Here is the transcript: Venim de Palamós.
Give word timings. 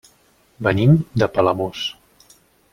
Venim 0.67 0.95
de 1.23 1.29
Palamós. 1.37 1.87